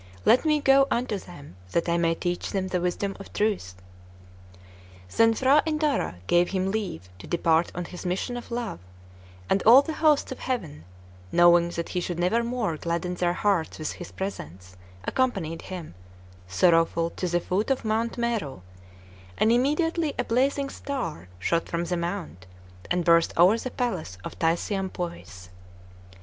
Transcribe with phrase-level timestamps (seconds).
[0.25, 3.75] Let me go unto them, that I may teach them the wisdom of truth."
[5.15, 8.79] Then P'hra Indara gave him leave to depart on his mission of love;
[9.47, 10.85] and all the hosts of heaven,
[11.31, 14.75] knowing that he should never more gladden their hearts with his presence,
[15.05, 15.93] accompanied him,
[16.47, 18.61] sorrowful, to the foot of Mount Meru;
[19.37, 22.47] and immediately a blazing star shot from the mount,
[22.89, 25.49] and burst over the palace of Thaisiampois.